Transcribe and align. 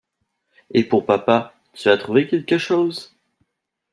Et 0.73 0.83
pour 0.83 1.05
Papa, 1.05 1.53
tu 1.73 1.87
as 1.89 1.95
trouvé 1.99 2.27
quelque 2.27 2.57
chose? 2.57 3.15